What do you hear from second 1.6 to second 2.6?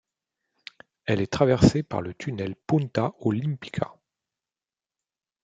par le tunnel